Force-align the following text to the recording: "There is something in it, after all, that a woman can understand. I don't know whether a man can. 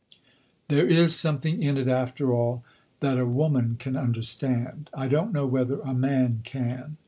"There 0.67 0.87
is 0.87 1.15
something 1.15 1.61
in 1.61 1.77
it, 1.77 1.87
after 1.87 2.33
all, 2.33 2.63
that 3.01 3.19
a 3.19 3.25
woman 3.27 3.75
can 3.77 3.95
understand. 3.95 4.89
I 4.95 5.07
don't 5.07 5.31
know 5.31 5.45
whether 5.45 5.79
a 5.81 5.93
man 5.93 6.41
can. 6.43 6.97